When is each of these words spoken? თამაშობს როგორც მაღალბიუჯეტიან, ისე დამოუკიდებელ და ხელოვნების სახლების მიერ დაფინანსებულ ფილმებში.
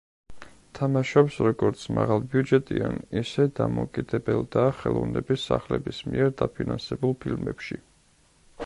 თამაშობს 0.77 1.35
როგორც 1.47 1.83
მაღალბიუჯეტიან, 1.97 2.97
ისე 3.21 3.45
დამოუკიდებელ 3.61 4.43
და 4.57 4.65
ხელოვნების 4.79 5.45
სახლების 5.53 6.03
მიერ 6.11 6.35
დაფინანსებულ 6.43 7.17
ფილმებში. 7.25 7.81